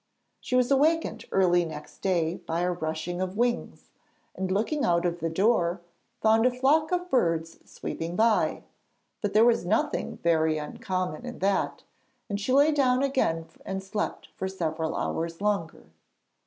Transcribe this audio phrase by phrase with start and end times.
[0.39, 3.91] She was awakened early next day by a rushing of wings,
[4.33, 5.79] and, looking out of the door,
[6.21, 8.63] found a flock of birds sweeping by.
[9.21, 11.83] But there was nothing very uncommon in that,
[12.29, 15.83] and she lay down again and slept for several hours longer.